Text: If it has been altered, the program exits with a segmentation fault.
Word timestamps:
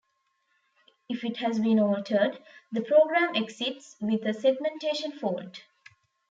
If 1.09 1.23
it 1.23 1.37
has 1.37 1.59
been 1.59 1.79
altered, 1.79 2.39
the 2.71 2.81
program 2.81 3.35
exits 3.35 3.97
with 4.01 4.25
a 4.25 4.33
segmentation 4.33 5.11
fault. 5.11 5.61